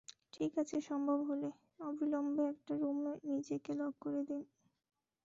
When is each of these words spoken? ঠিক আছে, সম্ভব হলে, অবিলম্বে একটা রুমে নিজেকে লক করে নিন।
ঠিক 0.33 0.51
আছে, 0.57 0.77
সম্ভব 0.81 1.19
হলে, 1.29 1.49
অবিলম্বে 1.79 2.43
একটা 2.49 2.73
রুমে 2.77 3.13
নিজেকে 3.29 3.71
লক 3.73 3.93
করে 3.99 4.21
নিন। 4.27 4.43